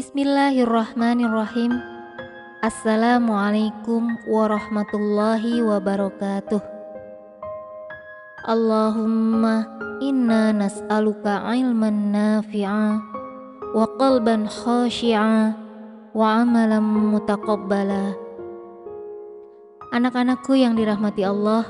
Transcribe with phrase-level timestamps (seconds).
[0.00, 1.76] Bismillahirrahmanirrahim.
[2.64, 6.56] Assalamualaikum warahmatullahi wabarakatuh.
[8.48, 9.68] Allahumma
[10.00, 12.96] inna nas'aluka ilman nafi'a
[13.76, 15.52] wa qalban khashi'a
[16.16, 16.80] wa amalan
[17.20, 18.16] mutaqabbala.
[19.92, 21.68] Anak-anakku yang dirahmati Allah,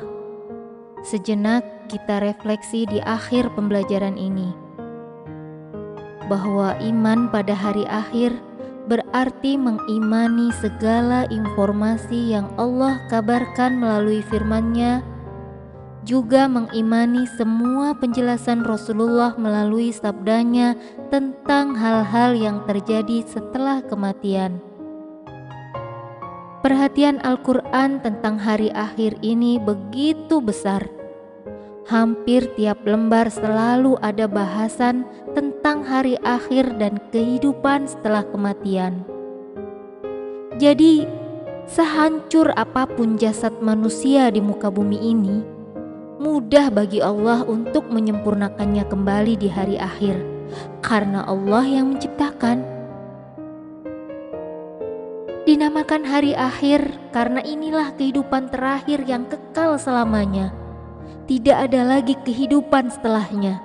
[1.03, 4.70] sejenak kita refleksi di akhir pembelajaran ini
[6.31, 8.31] bahwa iman pada hari akhir
[8.87, 15.03] berarti mengimani segala informasi yang Allah kabarkan melalui firman-Nya,
[16.07, 20.79] juga mengimani semua penjelasan Rasulullah melalui sabdanya
[21.11, 24.63] tentang hal-hal yang terjadi setelah kematian.
[26.61, 31.00] Perhatian Al-Quran tentang hari akhir ini begitu besar
[31.91, 35.03] Hampir tiap lembar selalu ada bahasan
[35.35, 39.03] tentang hari akhir dan kehidupan setelah kematian.
[40.55, 41.03] Jadi,
[41.67, 45.43] sehancur apa pun jasad manusia di muka bumi ini,
[46.23, 50.15] mudah bagi Allah untuk menyempurnakannya kembali di hari akhir,
[50.87, 52.63] karena Allah yang menciptakan.
[55.43, 60.60] Dinamakan hari akhir karena inilah kehidupan terakhir yang kekal selamanya
[61.31, 63.63] tidak ada lagi kehidupan setelahnya.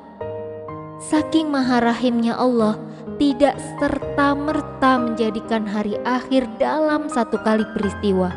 [1.01, 2.77] Saking maha rahimnya Allah,
[3.17, 8.29] tidak serta-merta menjadikan hari akhir dalam satu kali peristiwa.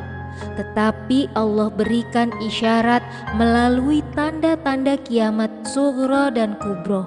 [0.57, 3.05] Tetapi Allah berikan isyarat
[3.37, 7.05] melalui tanda-tanda kiamat sughra dan kubro.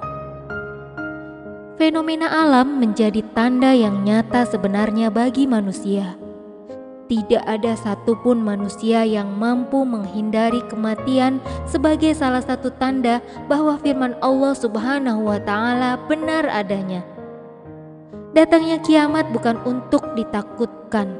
[1.74, 6.21] Fenomena alam menjadi tanda yang nyata sebenarnya bagi manusia
[7.12, 13.20] tidak ada satupun manusia yang mampu menghindari kematian sebagai salah satu tanda
[13.52, 17.04] bahwa firman Allah Subhanahu wa Ta'ala benar adanya.
[18.32, 21.12] Datangnya kiamat bukan untuk ditakutkan,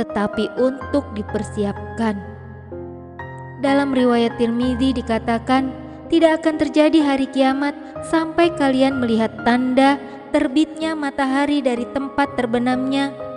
[0.00, 2.16] tetapi untuk dipersiapkan.
[3.60, 5.68] Dalam riwayat Tirmidzi dikatakan,
[6.08, 7.76] tidak akan terjadi hari kiamat
[8.08, 10.00] sampai kalian melihat tanda
[10.32, 13.33] terbitnya matahari dari tempat terbenamnya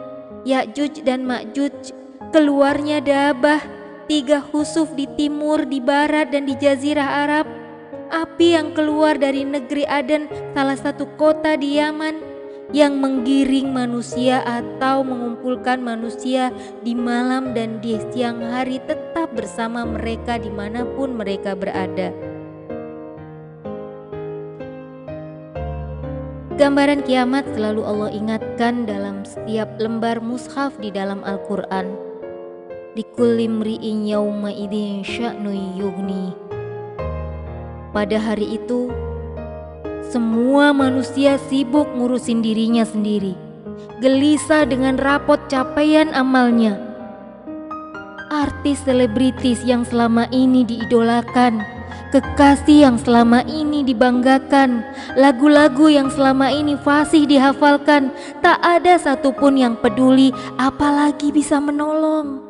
[0.47, 1.91] Ya'juj dan Ma'juj,
[2.31, 3.59] keluarnya Dabah,
[4.07, 7.45] tiga husuf di timur, di barat, dan di jazirah Arab,
[8.07, 12.23] api yang keluar dari negeri Aden, salah satu kota di Yaman,
[12.71, 20.39] yang menggiring manusia atau mengumpulkan manusia di malam dan di siang hari tetap bersama mereka
[20.39, 22.26] di mana pun mereka berada.
[26.57, 31.93] Gambaran kiamat selalu Allah ingatkan dalam setiap lembar mushaf di dalam Al-Quran.
[32.97, 33.61] Idin
[35.05, 36.33] sya'nu yugni.
[37.93, 38.89] Pada hari itu,
[40.09, 43.37] semua manusia sibuk ngurusin dirinya sendiri.
[44.01, 46.73] Gelisah dengan rapot capaian amalnya.
[48.33, 51.76] Artis selebritis yang selama ini diidolakan
[52.11, 54.83] kekasih yang selama ini dibanggakan,
[55.19, 62.47] lagu-lagu yang selama ini fasih dihafalkan, tak ada satupun yang peduli, apalagi bisa menolong.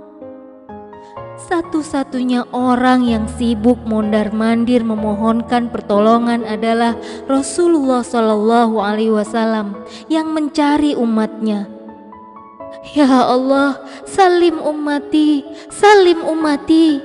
[1.38, 6.98] Satu-satunya orang yang sibuk mondar-mandir memohonkan pertolongan adalah
[7.30, 9.78] Rasulullah Shallallahu Alaihi Wasallam
[10.12, 11.70] yang mencari umatnya.
[12.92, 17.00] Ya Allah, salim umati, salim umati.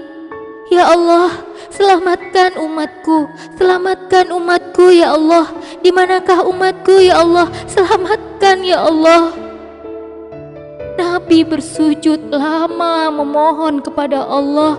[0.72, 5.48] Ya Allah, selamatkan umatku, selamatkan umatku ya Allah.
[5.80, 7.48] Di manakah umatku ya Allah?
[7.66, 9.32] Selamatkan ya Allah.
[10.92, 14.76] Nabi bersujud lama memohon kepada Allah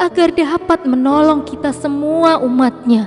[0.00, 3.06] agar dapat menolong kita semua umatnya.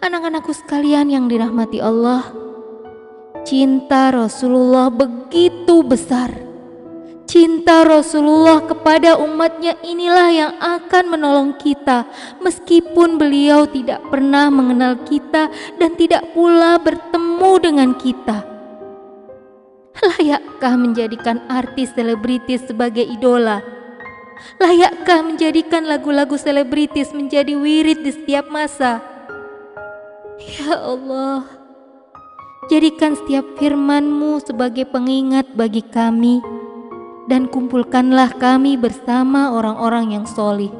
[0.00, 2.24] Anak-anakku sekalian yang dirahmati Allah,
[3.44, 6.47] cinta Rasulullah begitu besar
[7.28, 12.08] Cinta Rasulullah kepada umatnya inilah yang akan menolong kita
[12.40, 18.48] meskipun beliau tidak pernah mengenal kita dan tidak pula bertemu dengan kita.
[20.00, 23.60] Layakkah menjadikan artis selebritis sebagai idola?
[24.56, 29.04] Layakkah menjadikan lagu-lagu selebritis menjadi wirid di setiap masa?
[30.40, 31.44] Ya Allah,
[32.72, 36.57] jadikan setiap firman-Mu sebagai pengingat bagi kami
[37.28, 40.72] dan kumpulkanlah kami bersama orang-orang yang solih.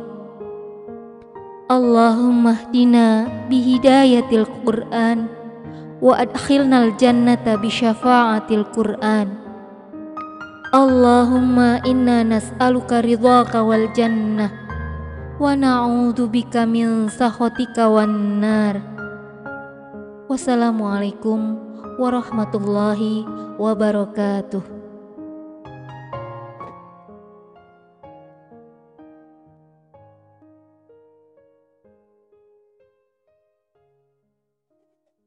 [1.69, 5.29] Allahumma hdina bihidayatil Qur'an
[6.01, 9.37] wa adkhilnal jannata bisyafa'atil Qur'an.
[10.73, 14.49] Allahumma inna nas'aluka ridhaka wal jannah
[15.37, 18.81] wa na'udzu bika min sakhatika wan nar.
[20.33, 21.61] Wassalamualaikum
[22.01, 23.29] warahmatullahi
[23.61, 24.78] wabarakatuh.